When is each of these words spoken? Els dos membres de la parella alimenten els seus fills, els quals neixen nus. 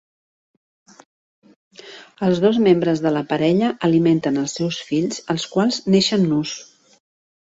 Els 2.27 2.39
dos 2.45 2.57
membres 2.67 3.03
de 3.07 3.11
la 3.17 3.21
parella 3.33 3.69
alimenten 3.89 4.39
els 4.45 4.55
seus 4.61 4.79
fills, 4.87 5.21
els 5.35 5.45
quals 5.57 5.79
neixen 5.97 6.27
nus. 6.33 6.55